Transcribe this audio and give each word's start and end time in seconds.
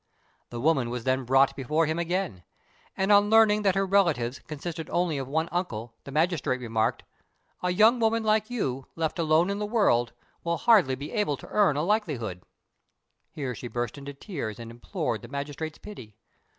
The 0.49 0.59
woman 0.59 0.89
was 0.89 1.03
then 1.03 1.25
brought 1.25 1.55
before 1.55 1.85
him 1.85 1.99
again; 1.99 2.41
and 2.97 3.11
on 3.11 3.29
learning 3.29 3.61
that 3.61 3.75
her 3.75 3.85
relatives 3.85 4.39
consisted 4.39 4.89
only 4.89 5.19
of 5.19 5.27
one 5.27 5.47
uncle, 5.51 5.93
the 6.05 6.11
magistrate 6.11 6.59
remarked, 6.59 7.03
"A 7.61 7.69
young 7.69 7.99
woman 7.99 8.23
like 8.23 8.49
you, 8.49 8.87
left 8.95 9.19
alone 9.19 9.51
in 9.51 9.59
the 9.59 9.65
world, 9.67 10.13
will 10.43 10.57
hardly 10.57 10.95
be 10.95 11.11
able 11.11 11.37
to 11.37 11.47
earn 11.49 11.77
a 11.77 11.83
livelihood. 11.83 12.41
[Here 13.29 13.53
she 13.53 13.67
burst 13.67 13.95
into 13.95 14.15
tears 14.15 14.57
and 14.59 14.71
implored 14.71 15.21
the 15.21 15.27
magistrate's 15.27 15.77
pity. 15.77 16.17